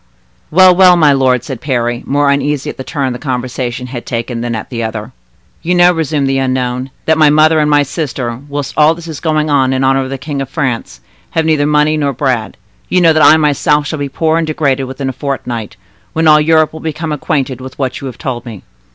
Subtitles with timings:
[0.49, 4.41] '""Well, well, my lord," said Parry, more uneasy at the turn the conversation had taken
[4.41, 5.11] than at the other.
[5.61, 9.19] "You know," resumed the unknown, "that my mother and my sister, whilst all this is
[9.19, 12.57] going on in honor of the King of France, have neither money nor bread;
[12.89, 15.77] you know that I myself shall be poor and degraded within a fortnight,
[16.13, 18.63] when all Europe will become acquainted with what you have told me.